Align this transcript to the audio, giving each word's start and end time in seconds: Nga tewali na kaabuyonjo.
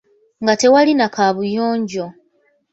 Nga 0.41 0.53
tewali 0.61 0.93
na 0.95 1.07
kaabuyonjo. 1.15 2.05